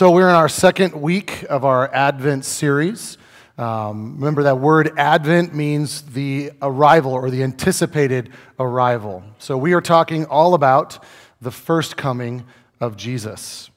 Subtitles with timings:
[0.00, 3.18] So, we're in our second week of our Advent series.
[3.58, 9.22] Um, remember that word Advent means the arrival or the anticipated arrival.
[9.36, 11.04] So, we are talking all about
[11.42, 12.46] the first coming
[12.80, 13.68] of Jesus.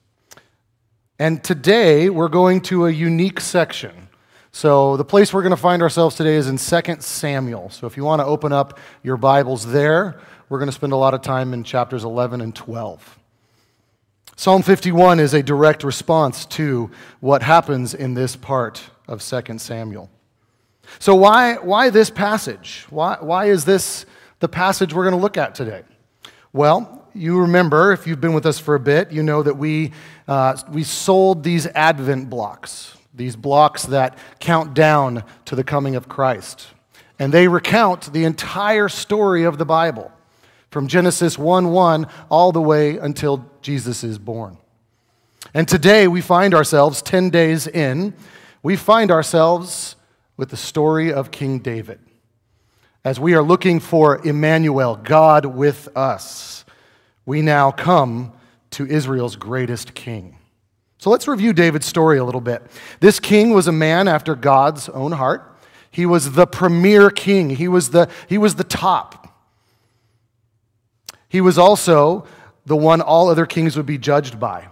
[1.19, 4.07] And today, we're going to a unique section.
[4.53, 7.69] So, the place we're going to find ourselves today is in 2 Samuel.
[7.69, 10.95] So, if you want to open up your Bibles there, we're going to spend a
[10.95, 13.19] lot of time in chapters 11 and 12.
[14.35, 16.89] Psalm 51 is a direct response to
[17.19, 20.09] what happens in this part of 2 Samuel.
[20.97, 22.85] So, why, why this passage?
[22.89, 24.05] Why, why is this
[24.39, 25.83] the passage we're going to look at today?
[26.51, 29.91] Well, you remember, if you've been with us for a bit, you know that we,
[30.27, 36.09] uh, we sold these Advent blocks, these blocks that count down to the coming of
[36.09, 36.67] Christ.
[37.19, 40.11] And they recount the entire story of the Bible
[40.73, 44.57] from Genesis 1 1 all the way until Jesus is born.
[45.53, 48.15] And today we find ourselves 10 days in,
[48.63, 49.95] we find ourselves
[50.35, 51.99] with the story of King David.
[53.05, 56.65] As we are looking for Emmanuel, God with us,
[57.23, 58.33] we now come
[58.71, 60.37] to Israel's greatest king.
[60.97, 62.63] So let's review David's story a little bit.
[62.99, 65.55] This king was a man after God's own heart.
[65.91, 67.51] He was the premier king.
[67.51, 69.22] He was the, he was the top.
[71.33, 72.27] He was also
[72.67, 74.67] the one all other kings would be judged by.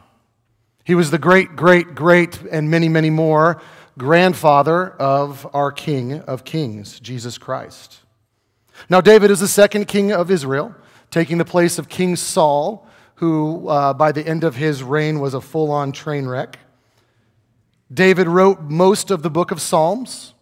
[0.83, 3.59] He was the great, great, great, and many, many more
[3.97, 8.01] grandfather of our King of Kings, Jesus Christ.
[8.91, 10.75] Now, David is the second king of Israel,
[11.09, 15.33] taking the place of King Saul, who uh, by the end of his reign was
[15.33, 16.59] a full on train wreck.
[17.91, 20.35] David wrote most of the book of Psalms.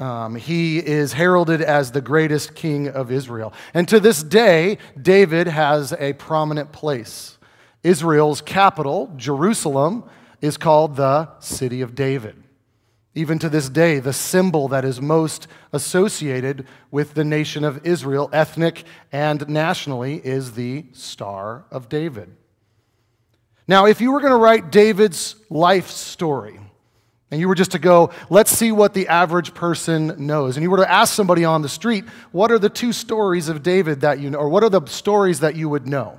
[0.00, 3.52] Um, he is heralded as the greatest king of Israel.
[3.74, 7.36] And to this day, David has a prominent place.
[7.82, 10.08] Israel's capital, Jerusalem,
[10.40, 12.42] is called the City of David.
[13.14, 18.30] Even to this day, the symbol that is most associated with the nation of Israel,
[18.32, 22.34] ethnic and nationally, is the Star of David.
[23.68, 26.58] Now, if you were going to write David's life story,
[27.30, 30.56] and you were just to go, let's see what the average person knows.
[30.56, 33.62] And you were to ask somebody on the street, what are the two stories of
[33.62, 36.18] David that you know, or what are the stories that you would know?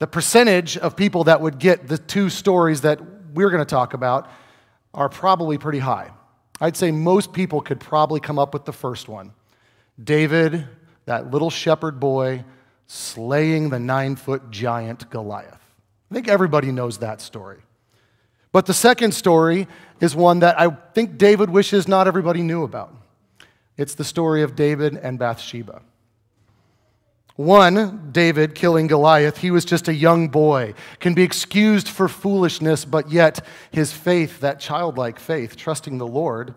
[0.00, 3.00] The percentage of people that would get the two stories that
[3.32, 4.28] we're going to talk about
[4.92, 6.10] are probably pretty high.
[6.60, 9.32] I'd say most people could probably come up with the first one
[10.02, 10.66] David,
[11.06, 12.44] that little shepherd boy,
[12.86, 15.60] slaying the nine foot giant Goliath.
[16.10, 17.60] I think everybody knows that story.
[18.52, 19.66] But the second story
[20.02, 22.92] is one that I think David wishes not everybody knew about.
[23.76, 25.80] It's the story of David and Bathsheba.
[27.36, 32.84] One, David killing Goliath, he was just a young boy, can be excused for foolishness,
[32.84, 36.54] but yet his faith, that childlike faith, trusting the Lord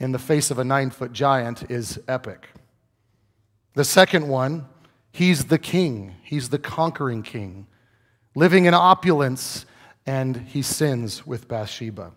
[0.00, 2.48] in the face of a nine foot giant, is epic.
[3.74, 4.66] The second one,
[5.12, 7.66] he's the king, he's the conquering king,
[8.34, 9.66] living in opulence
[10.06, 12.12] and he sins with Bathsheba.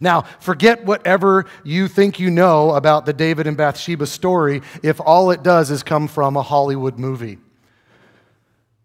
[0.00, 5.30] Now, forget whatever you think you know about the David and Bathsheba story if all
[5.30, 7.38] it does is come from a Hollywood movie.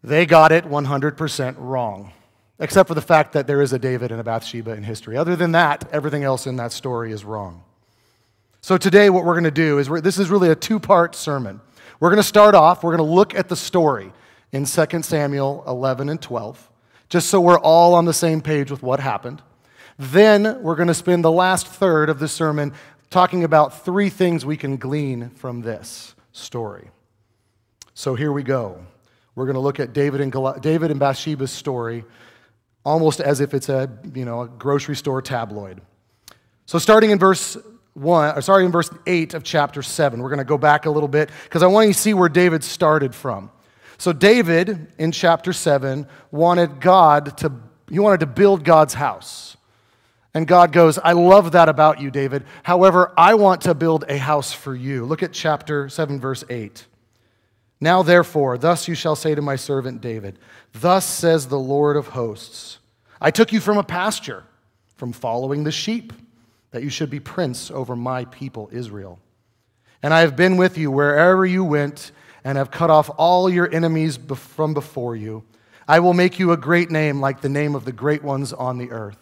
[0.04, 2.14] They got it 100% wrong,
[2.60, 5.18] except for the fact that there is a David and a Bathsheba in history.
[5.18, 7.64] Other than that, everything else in that story is wrong.
[8.62, 11.62] So, today, what we're going to do is this is really a two part sermon.
[12.00, 14.12] We're going to start off, we're going to look at the story
[14.52, 16.70] in 2 Samuel 11 and 12
[17.10, 19.42] just so we're all on the same page with what happened.
[20.00, 22.74] Then we're going to spend the last third of the sermon
[23.10, 26.90] talking about three things we can glean from this story.
[27.94, 28.82] So here we go.
[29.36, 32.06] We're going to look at David and, Gal- David and Bathsheba's story
[32.86, 35.82] almost as if it's a, you know, a grocery store tabloid.
[36.66, 37.58] So starting in verse
[37.96, 40.90] 1, or sorry, in verse 8 of chapter 7, we're going to go back a
[40.90, 43.52] little bit because I want you to see where David started from.
[43.98, 47.52] So, David in chapter 7 wanted God to,
[47.90, 49.58] he wanted to build God's house.
[50.34, 52.44] And God goes, I love that about you, David.
[52.64, 55.06] However, I want to build a house for you.
[55.06, 56.86] Look at chapter 7, verse 8.
[57.82, 60.38] Now, therefore, thus you shall say to my servant David,
[60.74, 62.80] Thus says the Lord of hosts
[63.22, 64.44] I took you from a pasture,
[64.96, 66.14] from following the sheep,
[66.72, 69.20] that you should be prince over my people Israel.
[70.02, 72.12] And I have been with you wherever you went
[72.44, 75.44] and have cut off all your enemies from before you.
[75.88, 78.78] I will make you a great name like the name of the great ones on
[78.78, 79.18] the earth.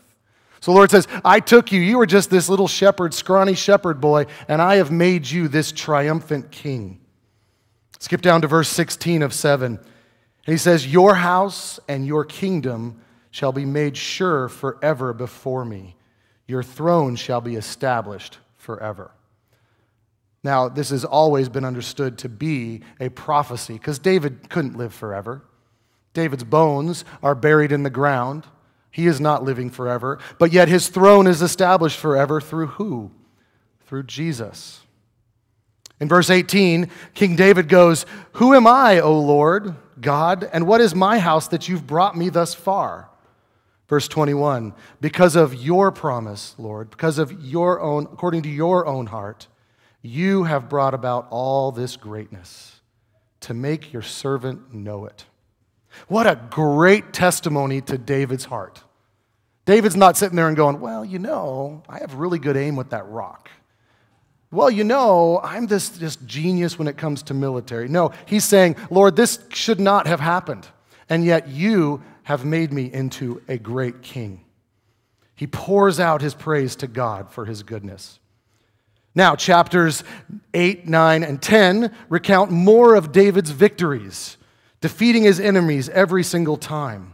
[0.67, 1.79] So the Lord says, I took you.
[1.79, 5.71] You were just this little shepherd, scrawny shepherd boy, and I have made you this
[5.71, 6.99] triumphant king.
[7.99, 9.77] Skip down to verse 16 of 7.
[9.77, 9.85] And
[10.45, 12.99] he says, Your house and your kingdom
[13.31, 15.95] shall be made sure forever before me.
[16.47, 19.11] Your throne shall be established forever.
[20.43, 25.43] Now, this has always been understood to be a prophecy because David couldn't live forever.
[26.13, 28.43] David's bones are buried in the ground.
[28.91, 33.11] He is not living forever, but yet his throne is established forever through who?
[33.85, 34.81] Through Jesus.
[35.99, 40.93] In verse 18, King David goes, Who am I, O Lord God, and what is
[40.93, 43.09] my house that you've brought me thus far?
[43.87, 49.07] Verse 21, because of your promise, Lord, because of your own, according to your own
[49.07, 49.47] heart,
[50.01, 52.81] you have brought about all this greatness
[53.41, 55.25] to make your servant know it.
[56.07, 58.83] What a great testimony to David's heart.
[59.65, 62.91] David's not sitting there and going, Well, you know, I have really good aim with
[62.91, 63.49] that rock.
[64.49, 67.89] Well, you know, I'm this, this genius when it comes to military.
[67.89, 70.67] No, he's saying, Lord, this should not have happened.
[71.09, 74.45] And yet you have made me into a great king.
[75.35, 78.19] He pours out his praise to God for his goodness.
[79.13, 80.03] Now, chapters
[80.53, 84.37] 8, 9, and 10 recount more of David's victories,
[84.81, 87.13] defeating his enemies every single time,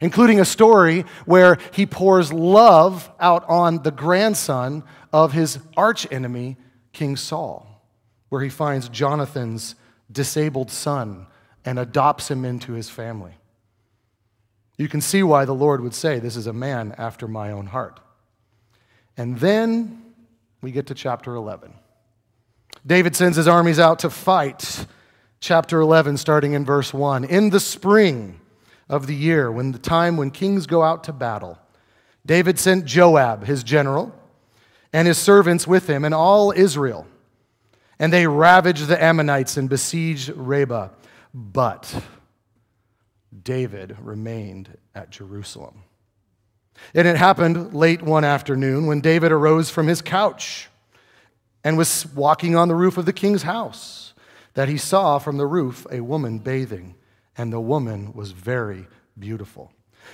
[0.00, 6.56] including a story where he pours love out on the grandson of his archenemy,
[6.92, 7.82] King Saul,
[8.28, 9.74] where he finds Jonathan's
[10.10, 11.26] disabled son
[11.64, 13.34] and adopts him into his family.
[14.78, 17.66] You can see why the Lord would say, This is a man after my own
[17.66, 18.00] heart.
[19.16, 20.02] And then
[20.62, 21.74] we get to chapter 11.
[22.86, 24.86] David sends his armies out to fight.
[25.40, 27.24] Chapter 11, starting in verse 1.
[27.24, 28.40] In the spring
[28.90, 31.58] of the year, when the time when kings go out to battle,
[32.26, 34.14] David sent Joab, his general,
[34.92, 37.06] and his servants with him, and all Israel.
[37.98, 40.90] And they ravaged the Ammonites and besieged Rabbah.
[41.32, 42.02] But
[43.42, 45.84] David remained at Jerusalem.
[46.94, 50.68] And it happened late one afternoon when David arose from his couch
[51.64, 54.09] and was walking on the roof of the king's house
[54.54, 56.94] that he saw from the roof a woman bathing,
[57.36, 58.86] and the woman was very
[59.18, 59.72] beautiful.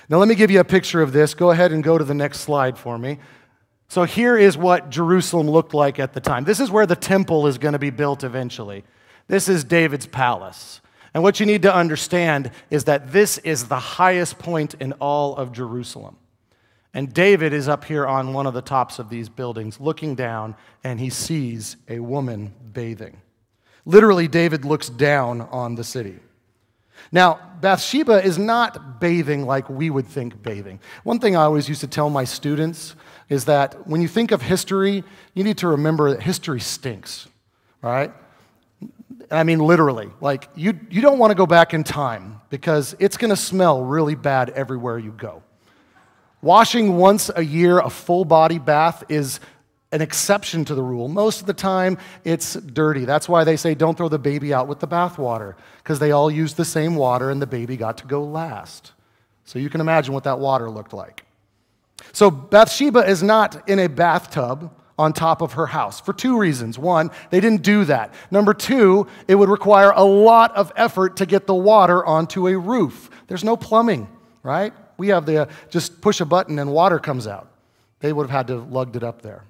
[0.09, 1.33] Now, let me give you a picture of this.
[1.33, 3.19] Go ahead and go to the next slide for me.
[3.87, 6.43] So here is what Jerusalem looked like at the time.
[6.43, 8.83] This is where the temple is going to be built eventually.
[9.27, 10.81] This is David's palace.
[11.13, 15.35] And what you need to understand is that this is the highest point in all
[15.35, 16.17] of Jerusalem.
[16.93, 20.55] And David is up here on one of the tops of these buildings looking down,
[20.83, 23.21] and he sees a woman bathing.
[23.87, 26.19] Literally, David looks down on the city.
[27.09, 30.81] Now, Bathsheba is not bathing like we would think bathing.
[31.05, 32.95] One thing I always used to tell my students
[33.29, 37.29] is that when you think of history, you need to remember that history stinks,
[37.81, 38.11] right?
[39.31, 40.09] I mean, literally.
[40.19, 43.83] Like, you, you don't want to go back in time because it's going to smell
[43.83, 45.43] really bad everywhere you go.
[46.41, 49.39] Washing once a year a full body bath is
[49.91, 51.07] an exception to the rule.
[51.07, 53.05] Most of the time, it's dirty.
[53.05, 56.29] That's why they say don't throw the baby out with the bathwater, because they all
[56.29, 58.91] used the same water and the baby got to go last.
[59.45, 61.23] So you can imagine what that water looked like.
[62.11, 66.77] So Bathsheba is not in a bathtub on top of her house for two reasons.
[66.77, 68.13] One, they didn't do that.
[68.31, 72.57] Number two, it would require a lot of effort to get the water onto a
[72.57, 73.09] roof.
[73.27, 74.09] There's no plumbing,
[74.43, 74.73] right?
[74.97, 77.51] We have the uh, just push a button and water comes out.
[77.99, 79.43] They would have had to have lugged it up there.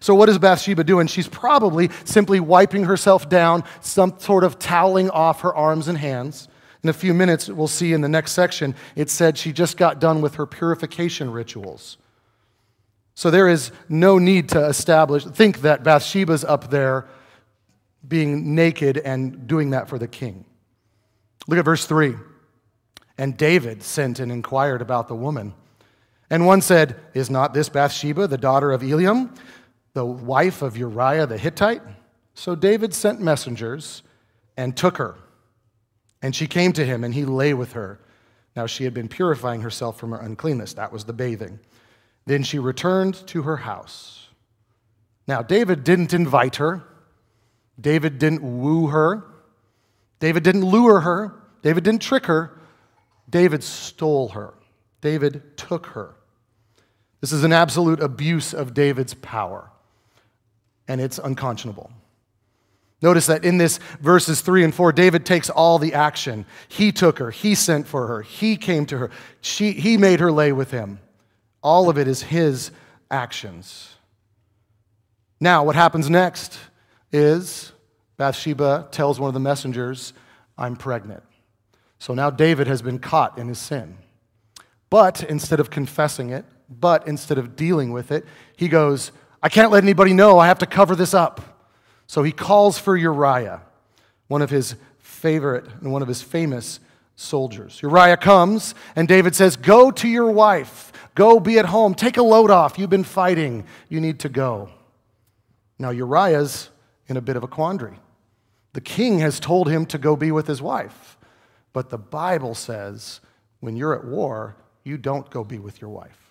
[0.00, 1.06] So, what is Bathsheba doing?
[1.06, 6.48] She's probably simply wiping herself down, some sort of toweling off her arms and hands.
[6.82, 10.00] In a few minutes, we'll see in the next section, it said she just got
[10.00, 11.96] done with her purification rituals.
[13.14, 17.06] So there is no need to establish, think that Bathsheba's up there
[18.06, 20.44] being naked and doing that for the king.
[21.46, 22.14] Look at verse 3.
[23.18, 25.54] And David sent and inquired about the woman.
[26.30, 29.36] And one said, Is not this Bathsheba, the daughter of Eliam,
[29.94, 31.82] the wife of Uriah the Hittite?
[32.34, 34.02] So David sent messengers
[34.56, 35.16] and took her.
[36.22, 38.00] And she came to him, and he lay with her.
[38.54, 40.74] Now she had been purifying herself from her uncleanness.
[40.74, 41.58] That was the bathing.
[42.26, 44.28] Then she returned to her house.
[45.26, 46.82] Now, David didn't invite her.
[47.80, 49.24] David didn't woo her.
[50.20, 51.34] David didn't lure her.
[51.62, 52.58] David didn't trick her.
[53.28, 54.54] David stole her.
[55.00, 56.14] David took her.
[57.20, 59.70] This is an absolute abuse of David's power,
[60.88, 61.90] and it's unconscionable.
[63.00, 66.46] Notice that in this verses 3 and 4, David takes all the action.
[66.68, 69.10] He took her, he sent for her, he came to her,
[69.40, 71.00] she, he made her lay with him.
[71.62, 72.70] All of it is his
[73.10, 73.96] actions.
[75.40, 76.58] Now, what happens next
[77.12, 77.72] is
[78.16, 80.12] Bathsheba tells one of the messengers,
[80.56, 81.24] I'm pregnant.
[81.98, 83.98] So now David has been caught in his sin.
[84.90, 88.24] But instead of confessing it, but instead of dealing with it,
[88.56, 89.10] he goes,
[89.42, 90.38] I can't let anybody know.
[90.38, 91.66] I have to cover this up.
[92.06, 93.62] So he calls for Uriah,
[94.28, 96.78] one of his favorite and one of his famous
[97.16, 97.80] soldiers.
[97.82, 100.92] Uriah comes, and David says, Go to your wife.
[101.14, 101.94] Go be at home.
[101.94, 102.78] Take a load off.
[102.78, 103.64] You've been fighting.
[103.88, 104.70] You need to go.
[105.78, 106.70] Now, Uriah's
[107.08, 107.98] in a bit of a quandary.
[108.72, 111.18] The king has told him to go be with his wife.
[111.72, 113.20] But the Bible says
[113.60, 116.21] when you're at war, you don't go be with your wife.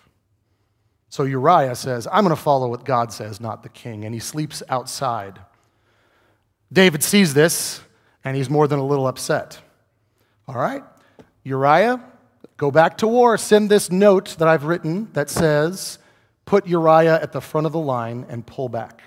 [1.12, 4.06] So Uriah says, I'm going to follow what God says, not the king.
[4.06, 5.40] And he sleeps outside.
[6.72, 7.82] David sees this,
[8.24, 9.60] and he's more than a little upset.
[10.48, 10.82] All right,
[11.44, 12.02] Uriah,
[12.56, 13.36] go back to war.
[13.36, 15.98] Send this note that I've written that says,
[16.46, 19.02] put Uriah at the front of the line and pull back.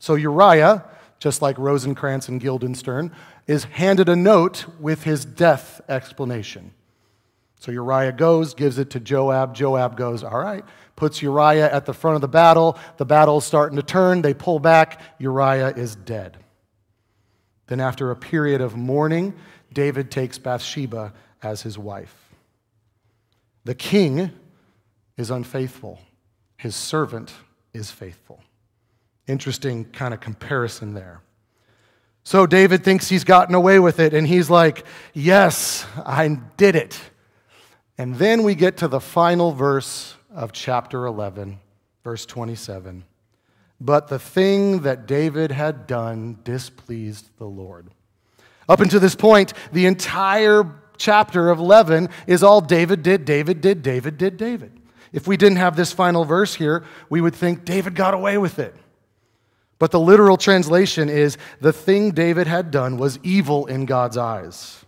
[0.00, 0.84] So Uriah,
[1.18, 3.10] just like Rosencrantz and Guildenstern,
[3.46, 6.72] is handed a note with his death explanation.
[7.62, 9.54] So Uriah goes, gives it to Joab.
[9.54, 10.64] Joab goes, All right,
[10.96, 12.76] puts Uriah at the front of the battle.
[12.96, 14.20] The battle's starting to turn.
[14.20, 15.00] They pull back.
[15.20, 16.38] Uriah is dead.
[17.68, 19.34] Then, after a period of mourning,
[19.72, 22.34] David takes Bathsheba as his wife.
[23.62, 24.32] The king
[25.16, 26.00] is unfaithful,
[26.56, 27.32] his servant
[27.72, 28.42] is faithful.
[29.28, 31.20] Interesting kind of comparison there.
[32.24, 36.26] So David thinks he's gotten away with it, and he's like, Yes, I
[36.56, 36.98] did it.
[38.02, 41.60] And then we get to the final verse of chapter 11,
[42.02, 43.04] verse 27.
[43.80, 47.92] But the thing that David had done displeased the Lord.
[48.68, 50.64] Up until this point, the entire
[50.96, 54.72] chapter of 11 is all David did, David did, David did, David.
[55.12, 58.58] If we didn't have this final verse here, we would think David got away with
[58.58, 58.74] it.
[59.78, 64.84] But the literal translation is the thing David had done was evil in God's eyes.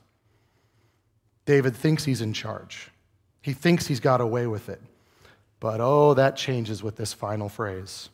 [1.44, 2.90] David thinks he's in charge,
[3.45, 4.81] he thinks he's got away with it.
[5.61, 8.09] But oh, that changes with this final phrase.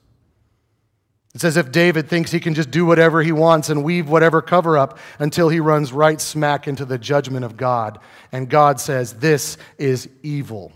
[1.37, 4.43] It's as if David thinks he can just do whatever he wants and weave whatever
[4.43, 8.01] cover up until he runs right smack into the judgment of God.
[8.33, 10.73] And God says, This is evil.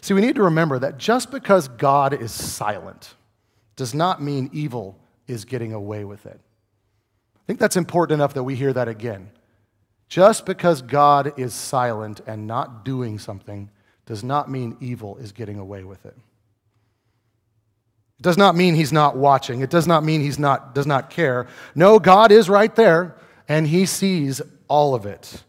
[0.00, 3.12] See, we need to remember that just because God is silent,
[3.76, 6.40] does not mean evil is getting away with it.
[6.40, 9.28] I think that's important enough that we hear that again.
[10.08, 13.70] Just because God is silent and not doing something
[14.06, 16.16] does not mean evil is getting away with it.
[18.18, 19.60] It does not mean he's not watching.
[19.60, 21.48] It does not mean he's not does not care.
[21.74, 23.16] No, God is right there
[23.48, 25.42] and he sees all of it.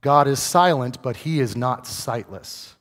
[0.00, 2.74] God is silent, but he is not sightless.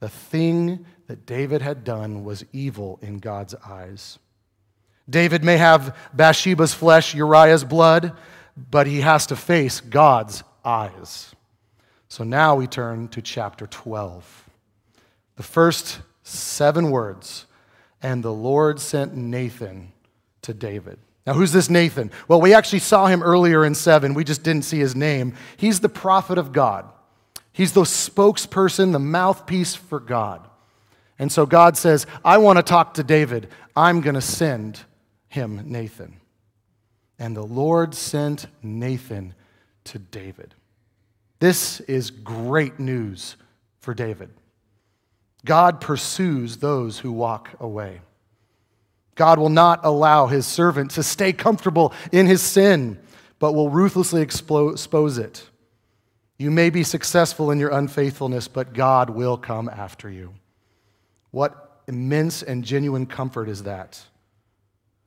[0.00, 4.18] The thing that David had done was evil in God's eyes.
[5.08, 8.16] David may have Bathsheba's flesh, Uriah's blood,
[8.70, 11.34] but he has to face God's eyes.
[12.08, 14.48] So now we turn to chapter 12.
[15.36, 17.46] The first seven words,
[18.02, 19.92] and the Lord sent Nathan
[20.42, 20.98] to David.
[21.26, 22.10] Now, who's this Nathan?
[22.28, 24.14] Well, we actually saw him earlier in 7.
[24.14, 25.34] We just didn't see his name.
[25.56, 26.86] He's the prophet of God,
[27.52, 30.48] he's the spokesperson, the mouthpiece for God.
[31.18, 33.48] And so God says, I want to talk to David.
[33.76, 34.80] I'm going to send
[35.28, 36.16] him Nathan.
[37.18, 39.34] And the Lord sent Nathan
[39.84, 40.54] to David.
[41.40, 43.36] This is great news
[43.80, 44.30] for David.
[45.44, 48.00] God pursues those who walk away.
[49.14, 52.98] God will not allow his servant to stay comfortable in his sin,
[53.38, 55.48] but will ruthlessly expose it.
[56.38, 60.34] You may be successful in your unfaithfulness, but God will come after you.
[61.30, 64.02] What immense and genuine comfort is that?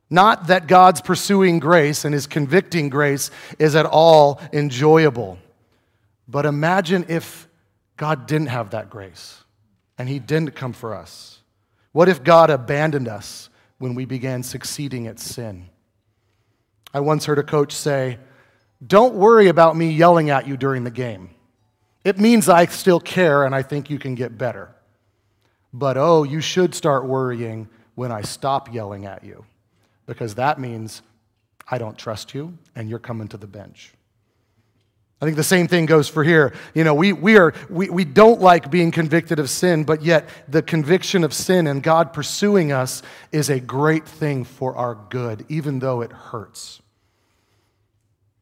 [0.10, 5.38] Not that God's pursuing grace and his convicting grace is at all enjoyable.
[6.28, 7.48] But imagine if
[7.98, 9.44] God didn't have that grace
[9.98, 11.42] and he didn't come for us.
[11.92, 13.50] What if God abandoned us
[13.80, 15.70] when we began succeeding at sin?
[16.94, 18.18] I once heard a coach say,
[18.86, 21.32] Don't worry about me yelling at you during the game.
[22.06, 24.74] It means I still care and I think you can get better.
[25.74, 29.44] But oh, you should start worrying when I stop yelling at you
[30.08, 31.04] because that means
[31.70, 33.94] I don't trust you and you're coming to the bench.
[35.22, 36.54] I think the same thing goes for here.
[36.76, 40.30] You know, we, we, are, we, we don't like being convicted of sin, but yet
[40.48, 45.44] the conviction of sin and God pursuing us is a great thing for our good,
[45.50, 46.82] even though it hurts.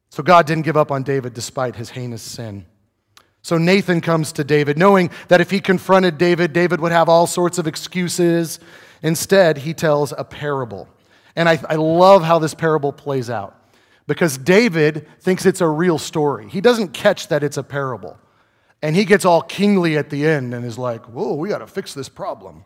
[0.10, 2.65] So God didn't give up on David despite his heinous sin.
[3.41, 7.27] So Nathan comes to David, knowing that if he confronted David, David would have all
[7.27, 8.60] sorts of excuses.
[9.01, 10.89] Instead, he tells a parable.
[11.36, 13.60] And I, I love how this parable plays out
[14.08, 16.48] because David thinks it's a real story.
[16.50, 18.18] He doesn't catch that it's a parable.
[18.82, 21.68] And he gets all kingly at the end and is like, whoa, we got to
[21.68, 22.63] fix this problem.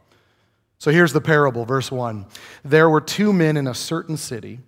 [0.78, 2.26] So here's the parable, verse 1.
[2.64, 4.60] There were two men in a certain city,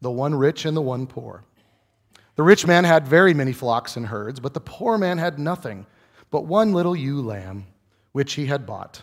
[0.00, 1.44] the one rich and the one poor.
[2.34, 5.86] The rich man had very many flocks and herds, but the poor man had nothing
[6.30, 7.66] but one little ewe lamb,
[8.12, 9.02] which he had bought.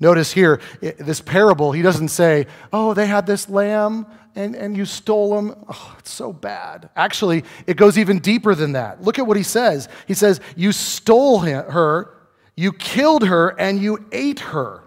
[0.00, 4.84] Notice here, this parable, he doesn't say, Oh, they had this lamb and, and you
[4.84, 5.64] stole them.
[5.68, 6.90] Oh, it's so bad.
[6.94, 9.02] Actually, it goes even deeper than that.
[9.02, 9.88] Look at what he says.
[10.06, 12.14] He says, You stole her,
[12.56, 14.84] you killed her, and you ate her.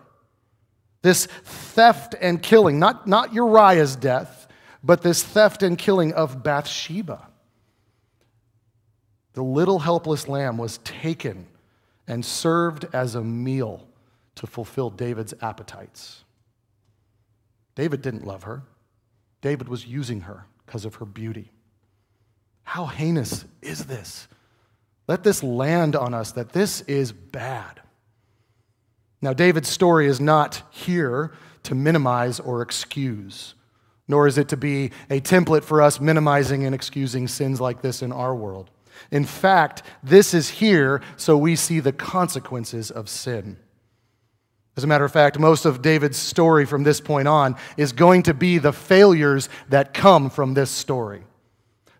[1.01, 4.47] This theft and killing, not, not Uriah's death,
[4.81, 7.27] but this theft and killing of Bathsheba.
[9.33, 11.47] The little helpless lamb was taken
[12.07, 13.87] and served as a meal
[14.35, 16.23] to fulfill David's appetites.
[17.75, 18.63] David didn't love her,
[19.41, 21.51] David was using her because of her beauty.
[22.63, 24.27] How heinous is this?
[25.07, 27.81] Let this land on us that this is bad.
[29.21, 31.33] Now, David's story is not here
[31.63, 33.55] to minimize or excuse,
[34.07, 38.01] nor is it to be a template for us minimizing and excusing sins like this
[38.01, 38.69] in our world.
[39.11, 43.57] In fact, this is here so we see the consequences of sin.
[44.77, 48.23] As a matter of fact, most of David's story from this point on is going
[48.23, 51.23] to be the failures that come from this story.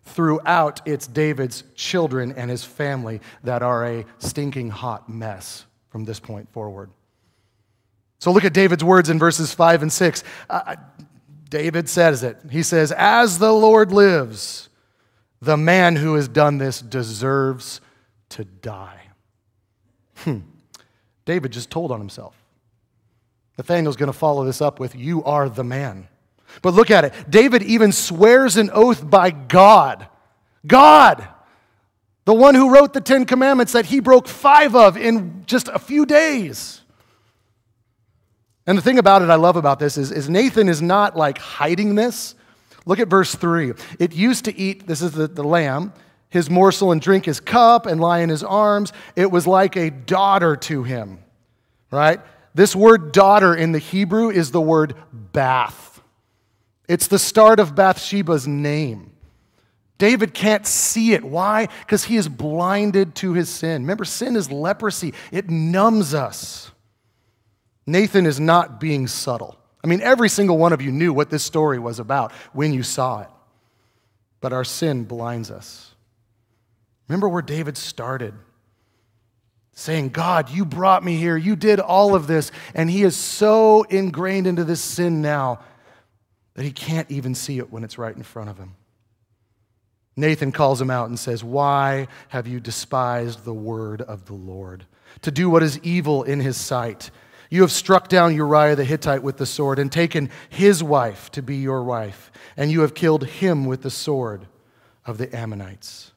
[0.04, 6.18] Throughout, it's David's children and his family that are a stinking hot mess from this
[6.18, 6.90] point forward.
[8.18, 10.24] So look at David's words in verses 5 and 6.
[10.48, 10.76] Uh,
[11.48, 12.38] David says it.
[12.50, 14.70] He says, As the Lord lives,
[15.40, 17.80] the man who has done this deserves
[18.30, 19.00] to die.
[20.16, 20.38] Hmm.
[21.24, 22.41] David just told on himself.
[23.58, 26.08] Nathaniel's going to follow this up with, You are the man.
[26.60, 27.30] But look at it.
[27.30, 30.06] David even swears an oath by God.
[30.66, 31.26] God,
[32.24, 35.78] the one who wrote the Ten Commandments that he broke five of in just a
[35.78, 36.82] few days.
[38.66, 41.38] And the thing about it I love about this is, is Nathan is not like
[41.38, 42.34] hiding this.
[42.86, 43.72] Look at verse 3.
[43.98, 45.92] It used to eat, this is the, the lamb,
[46.28, 48.92] his morsel and drink his cup and lie in his arms.
[49.16, 51.18] It was like a daughter to him,
[51.90, 52.20] right?
[52.54, 56.02] This word daughter in the Hebrew is the word bath.
[56.88, 59.12] It's the start of Bathsheba's name.
[59.98, 61.24] David can't see it.
[61.24, 61.68] Why?
[61.80, 63.82] Because he is blinded to his sin.
[63.82, 66.70] Remember, sin is leprosy, it numbs us.
[67.86, 69.56] Nathan is not being subtle.
[69.82, 72.82] I mean, every single one of you knew what this story was about when you
[72.82, 73.28] saw it.
[74.40, 75.94] But our sin blinds us.
[77.08, 78.34] Remember where David started
[79.72, 81.36] saying, God, you brought me here.
[81.36, 82.52] You did all of this.
[82.74, 85.60] And he is so ingrained into this sin now
[86.54, 88.74] that he can't even see it when it's right in front of him.
[90.14, 94.84] Nathan calls him out and says, Why have you despised the word of the Lord?
[95.22, 97.10] To do what is evil in his sight.
[97.48, 101.42] You have struck down Uriah the Hittite with the sword and taken his wife to
[101.42, 104.46] be your wife, and you have killed him with the sword
[105.04, 106.11] of the Ammonites.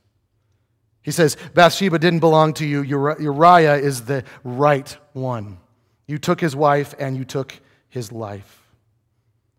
[1.06, 2.82] He says, Bathsheba didn't belong to you.
[2.82, 5.60] Uriah is the right one.
[6.08, 7.54] You took his wife and you took
[7.90, 8.68] his life.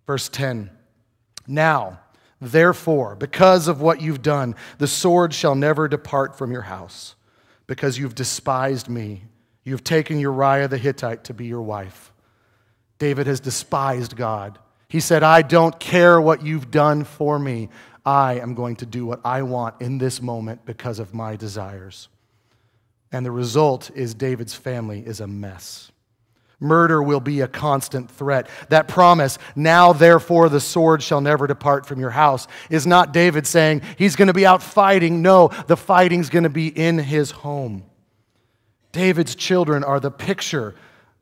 [0.09, 0.71] Verse 10
[1.47, 2.01] Now,
[2.41, 7.15] therefore, because of what you've done, the sword shall never depart from your house,
[7.69, 9.23] because you've despised me.
[9.63, 12.13] You've taken Uriah the Hittite to be your wife.
[12.99, 14.59] David has despised God.
[14.89, 17.69] He said, I don't care what you've done for me.
[18.07, 22.09] I am going to do what I want in this moment because of my desires.
[23.11, 25.91] And the result is David's family is a mess.
[26.61, 28.49] Murder will be a constant threat.
[28.71, 33.47] That promise, now therefore the sword shall never depart from your house, is not David
[33.47, 35.21] saying he's going to be out fighting.
[35.21, 37.85] No, the fighting's going to be in his home.
[38.93, 40.75] David's children are the picture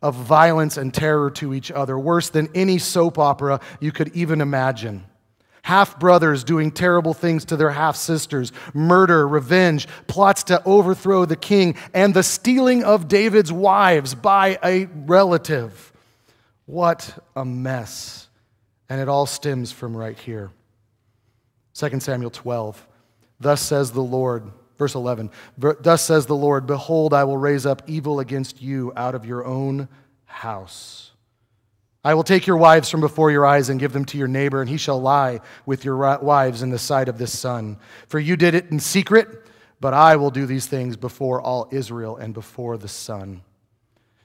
[0.02, 4.40] of violence and terror to each other, worse than any soap opera you could even
[4.40, 5.04] imagine
[5.64, 11.36] half brothers doing terrible things to their half sisters, murder, revenge, plots to overthrow the
[11.36, 15.90] king, and the stealing of David's wives by a relative.
[16.66, 18.28] What a mess.
[18.90, 20.50] And it all stems from right here.
[21.72, 22.86] 2 Samuel 12.
[23.40, 27.82] Thus says the Lord, verse 11, thus says the Lord, Behold, I will raise up
[27.86, 29.88] evil against you out of your own
[30.26, 31.12] house.
[32.04, 34.60] I will take your wives from before your eyes and give them to your neighbor,
[34.60, 37.78] and he shall lie with your wives in the sight of this sun.
[38.08, 39.28] For you did it in secret,
[39.80, 43.42] but I will do these things before all Israel and before the sun.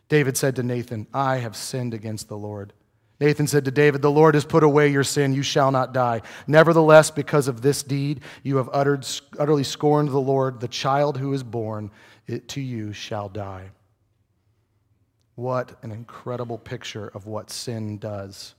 [0.09, 2.73] David said to Nathan, I have sinned against the Lord.
[3.21, 5.33] Nathan said to David, The Lord has put away your sin.
[5.33, 6.21] You shall not die.
[6.47, 10.59] Nevertheless, because of this deed, you have uttered, utterly scorned the Lord.
[10.59, 11.91] The child who is born
[12.47, 13.71] to you shall die.
[15.39, 18.55] What an incredible picture of what sin does.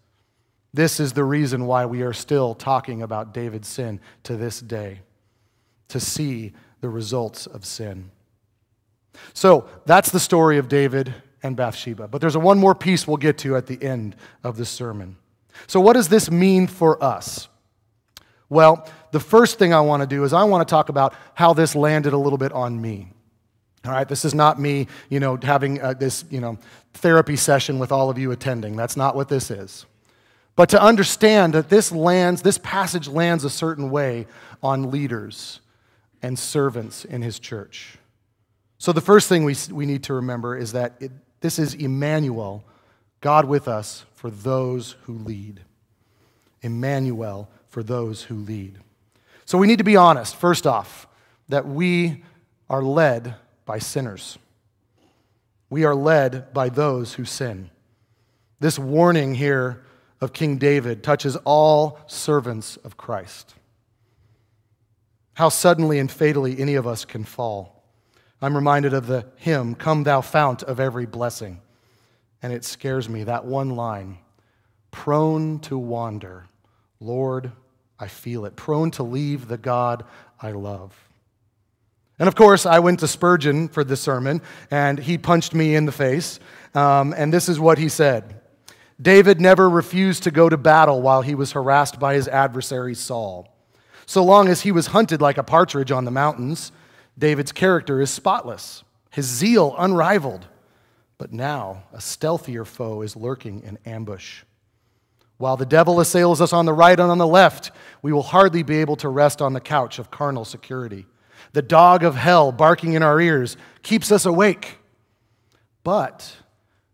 [0.73, 5.01] This is the reason why we are still talking about David's sin to this day,
[5.89, 8.11] to see the results of sin.
[9.35, 11.13] So that's the story of David
[11.43, 12.09] and Bathsheba.
[12.09, 15.19] But there's a one more piece we'll get to at the end of this sermon.
[15.67, 17.51] So, what does this mean for us?
[18.49, 21.53] Well, the first thing I want to do is I want to talk about how
[21.53, 23.13] this landed a little bit on me.
[23.85, 26.59] All right, this is not me, you know, having uh, this, you know,
[26.95, 28.77] therapy session with all of you attending.
[28.77, 29.87] That's not what this is.
[30.55, 34.27] But to understand that this lands, this passage lands a certain way
[34.63, 35.61] on leaders
[36.21, 37.97] and servants in his church.
[38.77, 42.65] So the first thing we, we need to remember is that it, this is Emmanuel,
[43.23, 45.61] God with us for those who lead.
[46.61, 48.79] Emmanuel for those who lead.
[49.47, 51.07] So we need to be honest, first off,
[51.49, 52.23] that we
[52.69, 54.39] are led by sinners.
[55.69, 57.71] We are led by those who sin.
[58.59, 59.83] This warning here
[60.21, 63.55] of King David touches all servants of Christ.
[65.35, 67.85] How suddenly and fatally any of us can fall.
[68.43, 71.61] I'm reminded of the hymn, Come Thou Fount of Every Blessing.
[72.43, 74.19] And it scares me, that one line
[74.91, 76.47] prone to wander.
[76.99, 77.53] Lord,
[77.99, 78.57] I feel it.
[78.57, 80.05] Prone to leave the God
[80.41, 81.10] I love.
[82.21, 85.87] And of course, I went to Spurgeon for this sermon, and he punched me in
[85.87, 86.39] the face.
[86.75, 88.41] Um, and this is what he said
[89.01, 93.49] David never refused to go to battle while he was harassed by his adversary Saul.
[94.05, 96.73] So long as he was hunted like a partridge on the mountains,
[97.19, 100.47] David's character is spotless, his zeal unrivaled.
[101.17, 104.43] But now a stealthier foe is lurking in ambush.
[105.39, 107.71] While the devil assails us on the right and on the left,
[108.03, 111.07] we will hardly be able to rest on the couch of carnal security.
[111.53, 114.79] The dog of hell barking in our ears keeps us awake.
[115.83, 116.37] But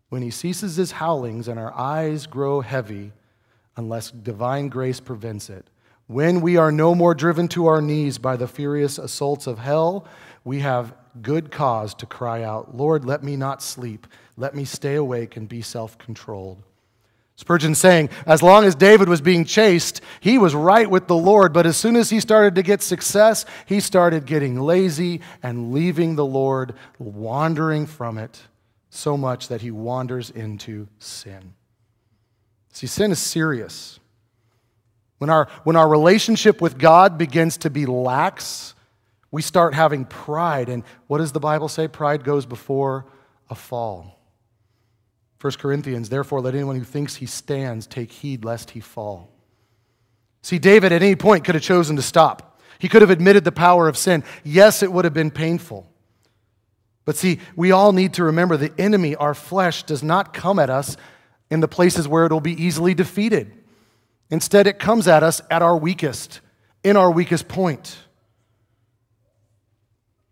[0.09, 3.13] when he ceases his howlings and our eyes grow heavy,
[3.77, 5.67] unless divine grace prevents it,
[6.07, 10.07] when we are no more driven to our knees by the furious assaults of hell,
[10.45, 14.07] we have good cause to cry out, Lord, let me not sleep.
[14.37, 16.63] Let me stay awake and be self controlled.
[17.37, 21.53] Spurgeon saying, as long as David was being chased, he was right with the Lord,
[21.53, 26.17] but as soon as he started to get success, he started getting lazy and leaving
[26.17, 28.41] the Lord, wandering from it
[28.89, 31.53] so much that he wanders into sin.
[32.73, 34.01] See, sin is serious.
[35.19, 38.75] When our, when our relationship with God begins to be lax,
[39.31, 40.71] we start having pride.
[40.71, 41.87] And what does the Bible say?
[41.87, 43.07] Pride goes before
[43.51, 44.16] a fall.
[45.41, 49.31] 1 Corinthians, therefore, let anyone who thinks he stands take heed lest he fall.
[50.43, 52.61] See, David at any point could have chosen to stop.
[52.79, 54.23] He could have admitted the power of sin.
[54.45, 55.91] Yes, it would have been painful.
[57.05, 60.71] But see, we all need to remember the enemy, our flesh, does not come at
[60.71, 60.97] us
[61.51, 63.53] in the places where it'll be easily defeated.
[64.31, 66.41] Instead, it comes at us at our weakest,
[66.83, 67.97] in our weakest point.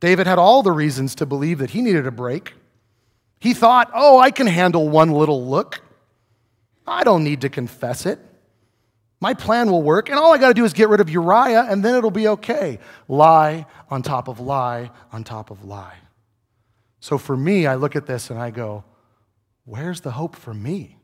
[0.01, 2.55] David had all the reasons to believe that he needed a break.
[3.44, 5.83] He thought, oh, I can handle one little look.
[6.87, 8.18] I don't need to confess it.
[9.20, 11.66] My plan will work, and all I got to do is get rid of Uriah,
[11.68, 12.78] and then it'll be okay.
[13.07, 15.98] Lie on top of lie on top of lie.
[17.00, 18.83] So for me, I look at this and I go,
[19.66, 20.96] where's the hope for me?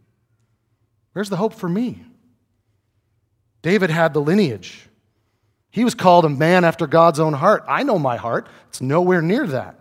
[1.12, 2.02] Where's the hope for me?
[3.60, 4.88] David had the lineage.
[5.70, 7.64] He was called a man after God's own heart.
[7.68, 9.79] I know my heart, it's nowhere near that.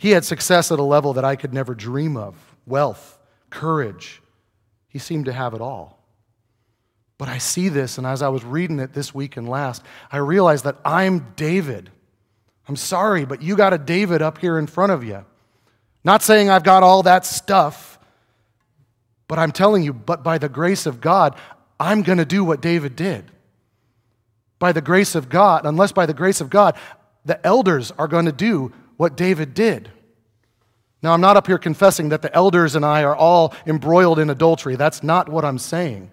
[0.00, 2.34] He had success at a level that I could never dream of
[2.64, 3.18] wealth,
[3.50, 4.22] courage.
[4.88, 6.02] He seemed to have it all.
[7.18, 10.16] But I see this, and as I was reading it this week and last, I
[10.16, 11.90] realized that I'm David.
[12.66, 15.22] I'm sorry, but you got a David up here in front of you.
[16.02, 17.98] Not saying I've got all that stuff,
[19.28, 21.36] but I'm telling you, but by the grace of God,
[21.78, 23.30] I'm going to do what David did.
[24.58, 26.74] By the grace of God, unless by the grace of God,
[27.26, 29.90] the elders are going to do what David did.
[31.02, 34.28] Now, I'm not up here confessing that the elders and I are all embroiled in
[34.28, 34.76] adultery.
[34.76, 36.10] That's not what I'm saying.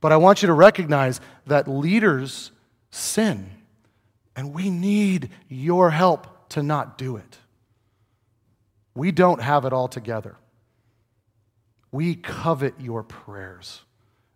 [0.00, 2.50] But I want you to recognize that leaders
[2.90, 3.52] sin,
[4.34, 7.38] and we need your help to not do it.
[8.96, 10.34] We don't have it all together.
[11.92, 13.80] We covet your prayers.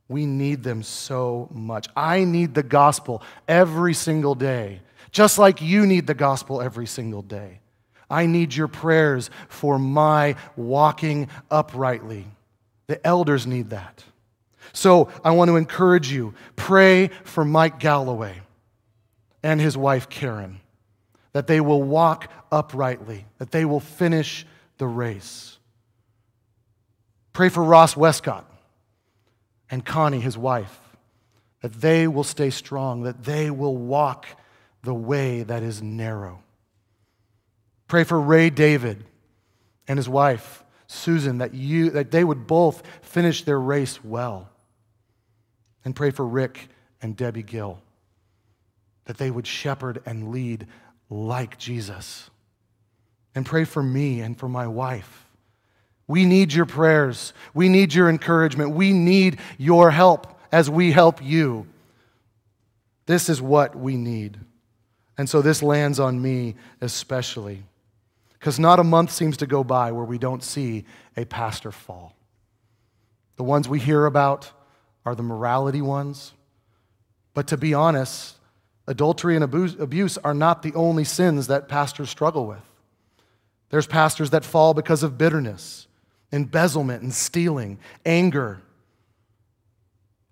[0.09, 1.89] We need them so much.
[1.97, 7.23] I need the gospel every single day, just like you need the gospel every single
[7.23, 7.61] day.
[8.11, 12.27] I need your prayers for my walking uprightly.
[12.87, 14.05] The elders need that.
[14.73, 18.41] So I want to encourage you pray for Mike Galloway
[19.43, 20.61] and his wife Karen,
[21.33, 24.47] that they will walk uprightly, that they will finish
[24.79, 25.59] the race.
[27.33, 28.51] Pray for Ross Westcott
[29.71, 30.81] and Connie, his wife,
[31.63, 34.27] that they will stay strong, that they will walk
[34.83, 36.43] the way that is narrow.
[37.89, 39.05] Pray for Ray David
[39.89, 44.51] and his wife, Susan, that, you, that they would both finish their race well.
[45.85, 46.69] And pray for Rick
[47.03, 47.81] and Debbie Gill,
[49.05, 50.67] that they would shepherd and lead
[51.11, 52.31] like Jesus.
[53.35, 55.24] And pray for me and for my wife.
[56.07, 57.33] We need your prayers.
[57.55, 58.71] We need your encouragement.
[58.71, 61.67] We need your help as we help you.
[63.07, 64.39] This is what we need.
[65.17, 67.63] And so this lands on me especially.
[68.33, 70.85] Because not a month seems to go by where we don't see
[71.17, 72.15] a pastor fall.
[73.37, 74.51] The ones we hear about
[75.07, 76.33] are the morality ones.
[77.33, 78.37] But to be honest,
[78.87, 82.63] adultery and abuse are not the only sins that pastors struggle with.
[83.71, 85.89] There's pastors that fall because of bitterness,
[86.35, 88.61] embezzlement and stealing, anger.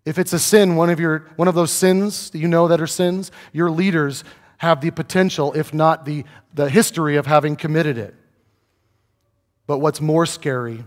[0.05, 2.81] If it's a sin, one of, your, one of those sins that you know that
[2.81, 4.25] are sins, your leaders
[4.59, 8.15] have the potential, if not the, the history, of having committed it.
[9.69, 10.85] But what's more scary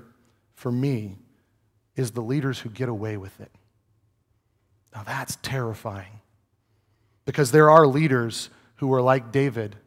[0.54, 1.18] for me
[1.96, 3.52] is the leaders who get away with it.
[4.94, 6.20] Now that's terrifying.
[7.26, 9.78] Because there are leaders who are like David,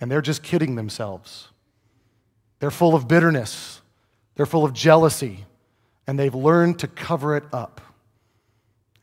[0.00, 1.48] and they're just kidding themselves.
[2.58, 3.81] They're full of bitterness,
[4.34, 5.44] they're full of jealousy,
[6.06, 7.80] and they've learned to cover it up.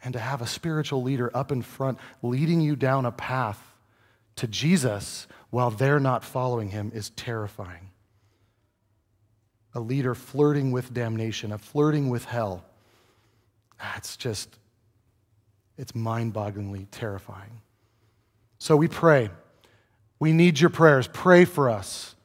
[0.02, 3.62] And to have a spiritual leader up in front leading you down a path
[4.38, 7.90] to Jesus while they're not following him is terrifying.
[9.76, 12.64] A leader flirting with damnation, a flirting with hell.
[13.78, 14.58] That's just,
[15.78, 17.60] it's mind bogglingly terrifying.
[18.58, 19.30] So we pray.
[20.18, 21.08] We need your prayers.
[21.08, 22.16] Pray for us.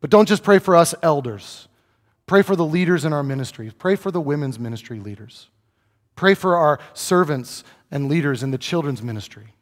[0.00, 1.68] But don't just pray for us elders.
[2.26, 3.72] Pray for the leaders in our ministries.
[3.72, 5.48] Pray for the women's ministry leaders.
[6.16, 9.54] Pray for our servants and leaders in the children's ministry.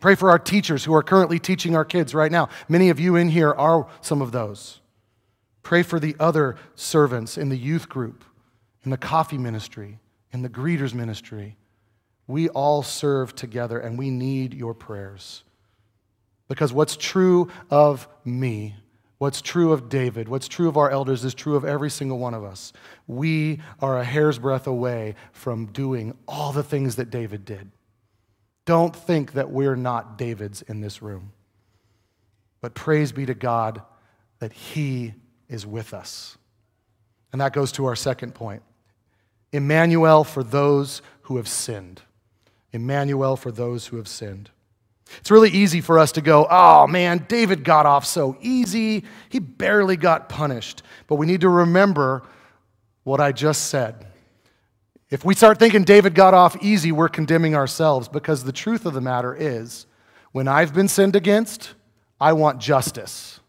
[0.00, 2.48] Pray for our teachers who are currently teaching our kids right now.
[2.68, 4.80] Many of you in here are some of those.
[5.62, 8.24] Pray for the other servants in the youth group,
[8.84, 10.00] in the coffee ministry,
[10.32, 11.56] in the greeters ministry.
[12.26, 15.44] We all serve together and we need your prayers.
[16.48, 18.74] Because what's true of me,
[19.22, 22.34] what's true of David, what's true of our elders is true of every single one
[22.34, 22.72] of us.
[23.06, 27.70] We are a hair's breadth away from doing all the things that David did.
[28.64, 31.30] Don't think that we're not Davids in this room.
[32.60, 33.82] But praise be to God
[34.40, 35.14] that He
[35.48, 36.36] is with us.
[37.30, 38.64] And that goes to our second point
[39.52, 42.02] Emmanuel for those who have sinned.
[42.72, 44.50] Emmanuel for those who have sinned.
[45.18, 49.04] It's really easy for us to go, oh man, David got off so easy.
[49.28, 50.82] He barely got punished.
[51.06, 52.22] But we need to remember
[53.04, 54.06] what I just said.
[55.10, 58.94] If we start thinking David got off easy, we're condemning ourselves because the truth of
[58.94, 59.86] the matter is
[60.32, 61.74] when I've been sinned against,
[62.18, 63.40] I want justice.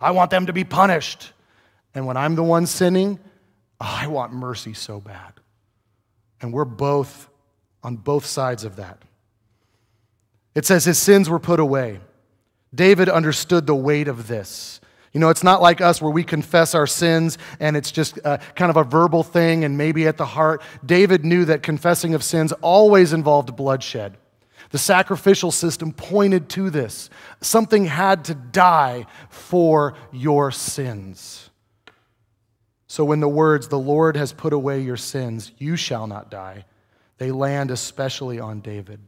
[0.00, 1.32] I want them to be punished.
[1.94, 3.18] And when I'm the one sinning,
[3.80, 5.32] I want mercy so bad.
[6.40, 7.28] And we're both
[7.82, 9.02] on both sides of that.
[10.58, 12.00] It says his sins were put away.
[12.74, 14.80] David understood the weight of this.
[15.12, 18.40] You know, it's not like us where we confess our sins and it's just a,
[18.56, 20.60] kind of a verbal thing and maybe at the heart.
[20.84, 24.16] David knew that confessing of sins always involved bloodshed.
[24.70, 27.08] The sacrificial system pointed to this.
[27.40, 31.50] Something had to die for your sins.
[32.88, 36.64] So when the words, the Lord has put away your sins, you shall not die,
[37.18, 38.98] they land especially on David.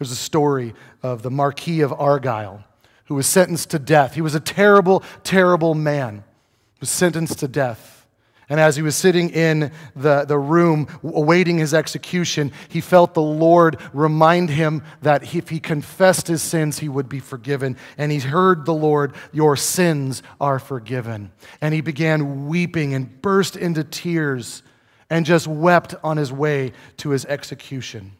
[0.00, 2.64] There's a story of the Marquis of Argyle
[3.04, 4.14] who was sentenced to death.
[4.14, 6.24] He was a terrible, terrible man.
[6.72, 8.06] He was sentenced to death.
[8.48, 13.20] And as he was sitting in the, the room awaiting his execution, he felt the
[13.20, 17.76] Lord remind him that if he confessed his sins, he would be forgiven.
[17.98, 21.30] And he heard the Lord, Your sins are forgiven.
[21.60, 24.62] And he began weeping and burst into tears
[25.10, 28.12] and just wept on his way to his execution.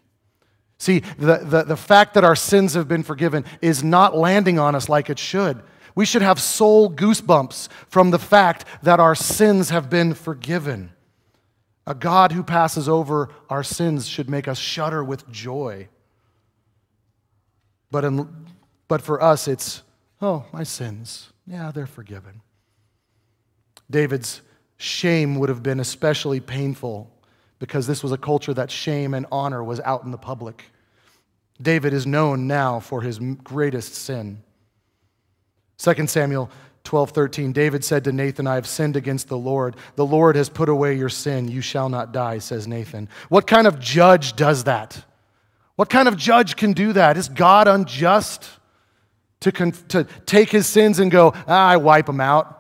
[0.81, 4.75] See, the, the, the fact that our sins have been forgiven is not landing on
[4.75, 5.63] us like it should.
[5.95, 10.93] We should have soul goosebumps from the fact that our sins have been forgiven.
[11.87, 15.89] A God who passes over our sins should make us shudder with joy.
[17.91, 18.47] But, in,
[18.89, 19.83] but for us, it's,
[20.23, 21.31] oh, my sins.
[21.47, 22.41] Yeah, they're forgiven.
[23.91, 24.41] David's
[24.79, 27.13] shame would have been especially painful
[27.61, 30.65] because this was a culture that shame and honor was out in the public.
[31.63, 34.43] David is known now for his greatest sin.
[35.79, 36.51] 2 Samuel
[36.85, 39.77] 12, 13, David said to Nathan, I have sinned against the Lord.
[39.97, 41.49] The Lord has put away your sin.
[41.49, 43.09] You shall not die, says Nathan.
[43.29, 45.05] What kind of judge does that?
[45.77, 47.19] What kind of judge can do that?
[47.19, 48.49] Is God unjust
[49.41, 52.57] to, con- to take his sins and go, ah, I wipe them out?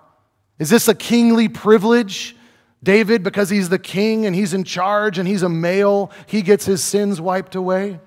[0.58, 2.36] Is this a kingly privilege?
[2.82, 6.64] David, because he's the king and he's in charge and he's a male, he gets
[6.64, 8.00] his sins wiped away?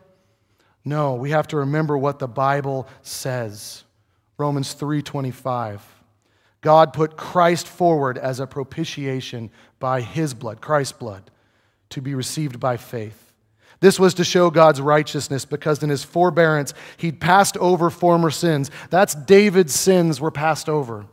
[0.83, 3.83] No, we have to remember what the Bible says.
[4.37, 5.81] Romans 3:25.
[6.61, 11.29] God put Christ forward as a propitiation by his blood, Christ's blood,
[11.89, 13.33] to be received by faith.
[13.81, 18.71] This was to show God's righteousness because in his forbearance he'd passed over former sins.
[18.89, 21.05] That's David's sins were passed over.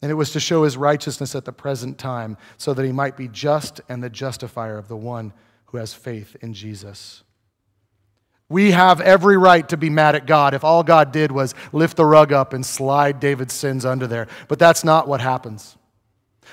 [0.00, 3.16] And it was to show his righteousness at the present time so that he might
[3.16, 5.32] be just and the justifier of the one
[5.66, 7.24] who has faith in Jesus.
[8.48, 11.96] We have every right to be mad at God if all God did was lift
[11.96, 14.28] the rug up and slide David's sins under there.
[14.46, 15.76] But that's not what happens.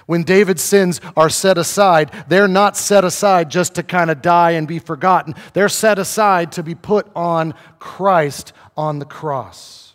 [0.06, 4.52] When David's sins are set aside, they're not set aside just to kind of die
[4.52, 5.36] and be forgotten.
[5.54, 9.94] They're set aside to be put on Christ on the cross.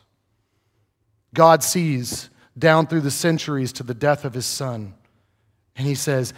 [1.34, 2.30] God sees
[2.60, 4.94] down through the centuries to the death of his son,
[5.74, 6.32] and he says,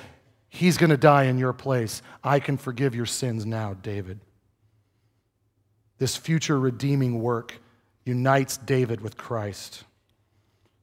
[0.49, 2.03] He's going to die in your place.
[2.23, 4.21] I can forgive your sins now, David.
[5.97, 7.55] This future redeeming work
[8.05, 9.85] unites David with Christ.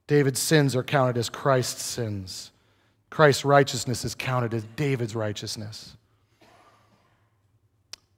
[0.08, 2.50] David's sins are counted as Christ's sins.
[3.10, 5.96] Christ's righteousness is counted as David's righteousness.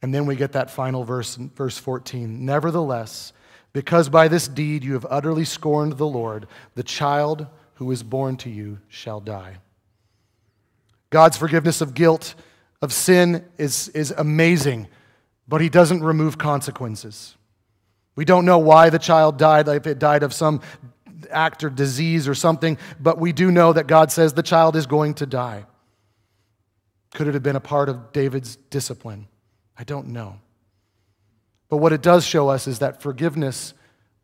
[0.00, 2.46] And then we get that final verse verse 14.
[2.46, 3.34] Nevertheless,
[3.72, 8.36] because by this deed you have utterly scorned the Lord, the child who is born
[8.38, 9.56] to you shall die.
[11.10, 12.34] God's forgiveness of guilt,
[12.80, 14.88] of sin, is, is amazing
[15.48, 17.36] but he doesn't remove consequences.
[18.14, 20.60] We don't know why the child died, if it died of some
[21.30, 24.86] act or disease or something, but we do know that God says the child is
[24.86, 25.66] going to die.
[27.12, 29.28] Could it have been a part of David's discipline?
[29.76, 30.38] I don't know.
[31.72, 33.72] But what it does show us is that forgiveness,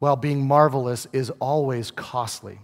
[0.01, 2.59] while being marvelous, is always costly.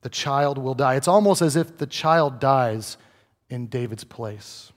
[0.00, 0.96] The child will die.
[0.96, 2.96] It's almost as if the child dies
[3.48, 4.72] in David's place.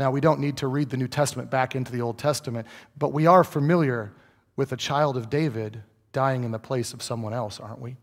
[0.00, 2.66] Now, we don't need to read the New Testament back into the Old Testament,
[2.98, 4.12] but we are familiar
[4.56, 7.94] with a child of David dying in the place of someone else, aren't we?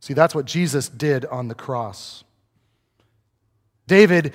[0.00, 2.24] See, that's what Jesus did on the cross.
[3.88, 4.32] David,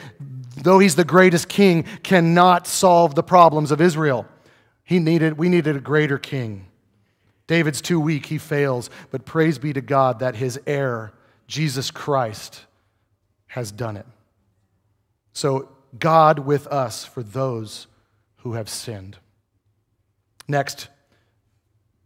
[0.58, 4.26] though he's the greatest king, cannot solve the problems of Israel.
[4.84, 6.66] He needed, we needed a greater king.
[7.48, 11.14] David's too weak, he fails, but praise be to God that his heir,
[11.48, 12.66] Jesus Christ,
[13.48, 14.08] has done it.
[15.34, 17.88] So God with us for those
[18.38, 19.18] who have sinned.
[20.48, 20.90] Next,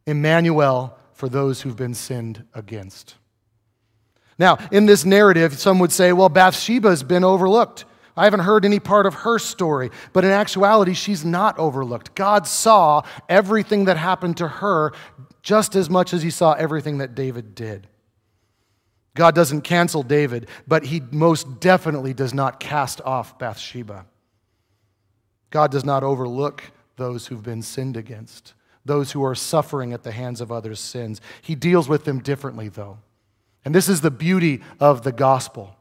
[0.05, 3.15] Emmanuel for those who've been sinned against.
[4.39, 7.85] Now, in this narrative, some would say, well, Bathsheba's been overlooked.
[8.15, 12.15] I haven't heard any part of her story, but in actuality, she's not overlooked.
[12.15, 14.91] God saw everything that happened to her
[15.43, 17.87] just as much as he saw everything that David did.
[19.13, 24.05] God doesn't cancel David, but he most definitely does not cast off Bathsheba.
[25.49, 26.63] God does not overlook
[26.97, 31.21] those who've been sinned against, those who are suffering at the hands of others' sins.
[31.41, 32.99] He deals with them differently, though.
[33.67, 35.75] And this is the beauty of the gospel.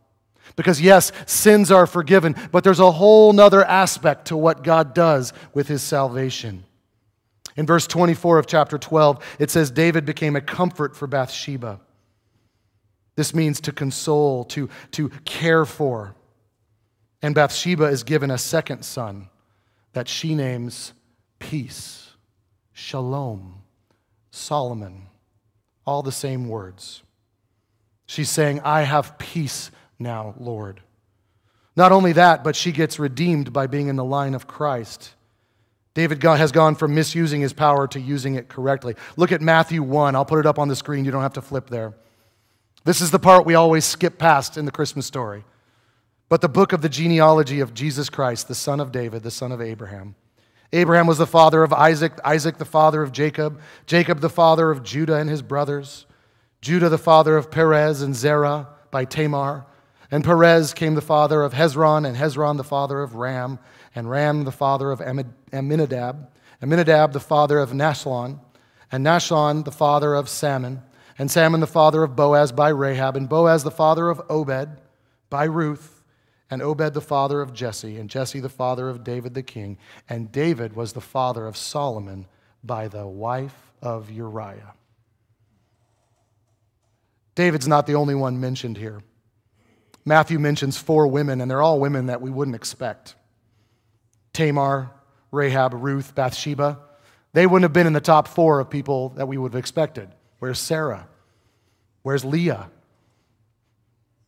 [0.57, 5.33] Because, yes, sins are forgiven, but there's a whole nother aspect to what God does
[5.55, 6.65] with his salvation.
[7.55, 11.79] In verse 24 of chapter 12, it says David became a comfort for Bathsheba.
[13.15, 16.17] This means to console, to, to care for.
[17.23, 19.29] And Bathsheba is given a second son
[19.93, 20.93] that she names
[21.39, 22.11] Peace,
[22.73, 23.63] Shalom,
[24.33, 25.07] Solomon,
[25.87, 27.05] all the same words.
[28.07, 30.81] She's saying, I have peace now, Lord.
[31.77, 35.15] Not only that, but she gets redeemed by being in the line of Christ.
[35.95, 38.95] David has gone from misusing his power to using it correctly.
[39.17, 40.15] Look at Matthew 1.
[40.15, 41.05] I'll put it up on the screen.
[41.05, 41.95] You don't have to flip there.
[42.85, 45.45] This is the part we always skip past in the Christmas story.
[46.29, 49.53] But the book of the genealogy of Jesus Christ, the son of David, the son
[49.53, 50.17] of Abraham.
[50.73, 54.83] Abraham was the father of Isaac, Isaac the father of Jacob, Jacob the father of
[54.83, 56.07] Judah and his brothers,
[56.67, 59.65] Judah the father of Perez and Zerah by Tamar.
[60.11, 63.61] And Perez came the father of Hezron, and Hezron the father of Ram,
[63.95, 66.29] and Ram the father of Amminadab,
[66.61, 68.41] Amminadab the father of Nahshon,
[68.91, 70.83] and Nahshon the father of Salmon,
[71.17, 74.69] and Salmon the father of Boaz by Rahab, and Boaz the father of Obed
[75.31, 76.03] by Ruth,
[76.51, 80.33] and Obed the father of Jesse, and Jesse the father of David the king, and
[80.33, 82.27] David was the father of Solomon
[82.65, 84.76] by the wife of Uriah.
[87.37, 89.01] David's not the only one mentioned here.
[90.05, 93.15] Matthew mentions four women, and they're all women that we wouldn't expect
[94.33, 94.91] Tamar,
[95.31, 96.79] Rahab, Ruth, Bathsheba.
[97.33, 100.09] They wouldn't have been in the top four of people that we would have expected.
[100.39, 101.07] Where's Sarah?
[102.03, 102.71] Where's Leah?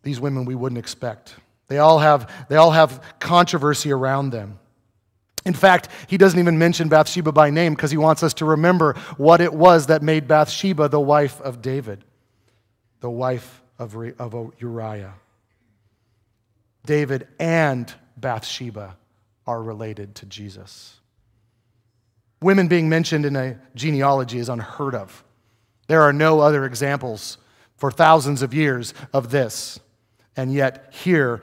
[0.03, 1.35] These women we wouldn't expect.
[1.69, 4.59] They all have, they all have controversy around them.
[5.45, 8.95] In fact, he doesn't even mention Bathsheba by name because he wants us to remember
[9.17, 12.05] what it was that made Bathsheba the wife of David,
[13.01, 15.15] the wife of, of Uriah.
[16.85, 18.97] David and Bathsheba
[19.47, 20.99] are related to Jesus.
[22.41, 25.25] Women being mentioned in a genealogy is unheard of.
[25.87, 27.39] There are no other examples
[27.77, 29.81] for thousands of years of this.
[30.37, 31.43] And yet, here,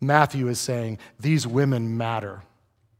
[0.00, 2.42] Matthew is saying these women matter.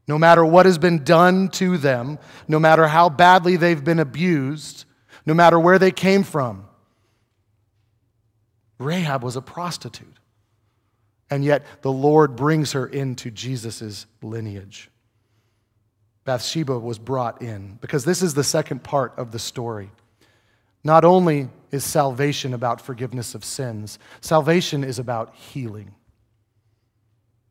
[0.07, 4.85] No matter what has been done to them, no matter how badly they've been abused,
[5.27, 6.65] no matter where they came from,
[8.79, 10.19] Rahab was a prostitute
[11.33, 14.91] and yet the Lord brings her into Jesus' lineage.
[16.27, 19.91] Bathsheba was brought in because this is the second part of the story.
[20.85, 25.95] Not only is salvation about forgiveness of sins, salvation is about healing.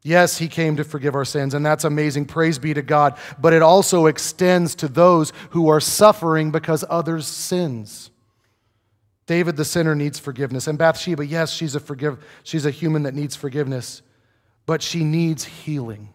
[0.04, 2.26] Yes, he came to forgive our sins, and that's amazing.
[2.26, 3.18] Praise be to God.
[3.40, 8.12] But it also extends to those who are suffering because others' sins.
[9.26, 10.68] David the sinner needs forgiveness.
[10.68, 14.02] And Bathsheba, yes, she's a, forgive, she's a human that needs forgiveness,
[14.66, 16.10] but she needs healing.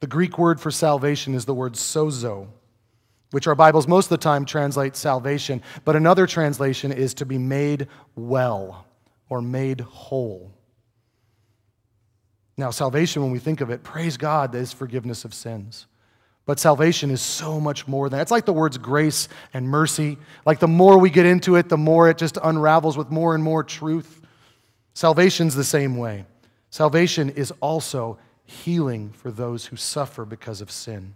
[0.00, 2.48] The Greek word for salvation is the word sozo,
[3.32, 7.38] which our Bibles most of the time translate salvation, but another translation is to be
[7.38, 7.86] made
[8.16, 8.86] well
[9.28, 10.52] or made whole.
[12.56, 15.86] Now, salvation, when we think of it, praise God, is forgiveness of sins.
[16.50, 20.18] But salvation is so much more than it's like the words grace and mercy.
[20.44, 23.44] Like the more we get into it, the more it just unravels with more and
[23.44, 24.20] more truth.
[24.92, 26.24] Salvation's the same way.
[26.68, 31.14] Salvation is also healing for those who suffer because of sin.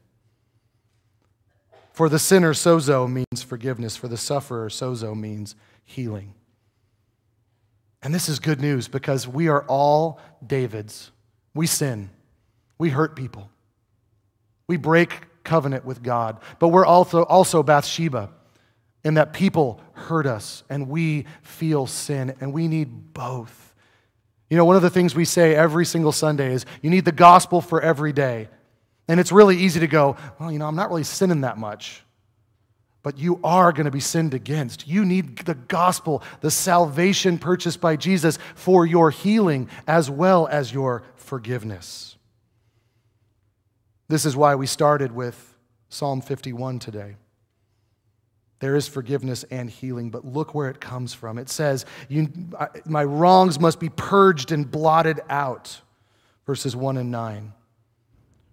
[1.91, 3.97] For the sinner, sozo means forgiveness.
[3.97, 6.35] For the sufferer, sozo means healing.
[8.05, 11.11] And this is good news because we are all Davids.
[11.55, 12.11] We sin,
[12.79, 13.51] we hurt people.
[14.69, 18.31] We break covenant with God, but we're also, also Bathsheba
[19.05, 23.75] in that people hurt us and we feel sin and we need both.
[24.49, 27.13] You know, one of the things we say every single Sunday is you need the
[27.13, 28.49] gospel for every day.
[29.09, 32.03] And it's really easy to go, well, you know, I'm not really sinning that much.
[33.03, 34.89] But you are going to be sinned against.
[34.89, 40.73] You need the gospel, the salvation purchased by Jesus for your healing as well as
[40.73, 42.14] your forgiveness.
[44.09, 45.57] This is why we started with
[45.89, 47.17] Psalm 51 today.
[48.61, 51.39] There is forgiveness and healing, but look where it comes from.
[51.39, 51.85] It says,
[52.87, 55.81] My wrongs must be purged and blotted out,
[56.47, 57.53] verses 1 and 9.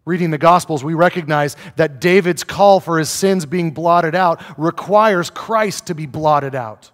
[0.03, 5.29] Reading the Gospels, we recognize that David's call for his sins being blotted out requires
[5.29, 6.91] Christ to be blotted out,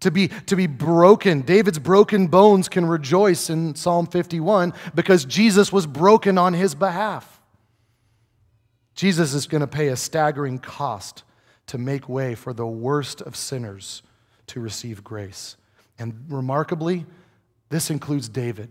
[0.00, 1.42] to be, to be broken.
[1.42, 7.40] David's broken bones can rejoice in Psalm 51 because Jesus was broken on his behalf.
[8.94, 11.22] Jesus is going to pay a staggering cost
[11.66, 14.02] to make way for the worst of sinners
[14.48, 15.56] to receive grace.
[15.98, 17.06] And remarkably,
[17.68, 18.70] this includes David.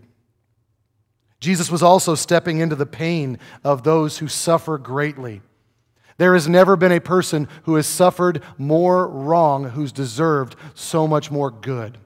[1.40, 5.40] Jesus was also stepping into the pain of those who suffer greatly.
[6.20, 11.30] There has never been a person who has suffered more wrong who's deserved so much
[11.30, 11.96] more good.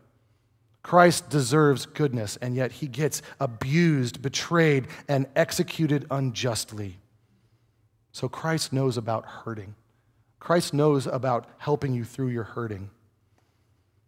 [0.84, 7.00] Christ deserves goodness, and yet he gets abused, betrayed, and executed unjustly.
[8.12, 9.74] So Christ knows about hurting.
[10.38, 12.90] Christ knows about helping you through your hurting.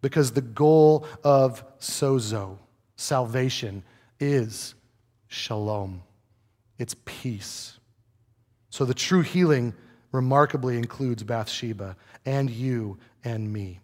[0.02, 2.58] Because the goal of sozo,
[2.94, 3.82] salvation,
[4.20, 4.76] is
[5.26, 6.04] shalom.
[6.78, 7.80] It's peace.
[8.70, 9.74] So the true healing
[10.12, 13.80] remarkably includes Bathsheba and you and me.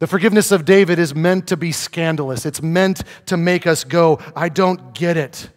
[0.00, 2.46] The forgiveness of David is meant to be scandalous.
[2.46, 5.50] It's meant to make us go, I don't get it.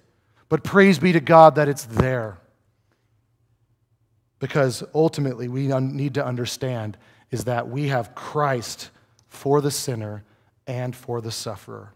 [0.50, 2.38] But praise be to God that it's there.
[4.40, 6.98] Because ultimately, we need to understand
[7.32, 8.92] is that we have Christ
[9.30, 10.24] for the sinner
[10.68, 11.94] and for the sufferer.